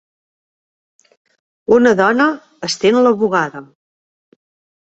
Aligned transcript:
Una 1.77 1.93
dona 2.01 2.27
estén 2.69 3.01
la 3.09 3.15
bugada. 3.23 3.63